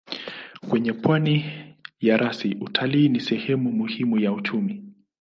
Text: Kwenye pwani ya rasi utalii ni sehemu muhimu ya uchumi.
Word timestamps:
Kwenye 0.69 0.93
pwani 0.93 1.45
ya 2.01 2.17
rasi 2.17 2.57
utalii 2.61 3.09
ni 3.09 3.19
sehemu 3.19 3.71
muhimu 3.71 4.17
ya 4.19 4.31
uchumi. 4.33 4.83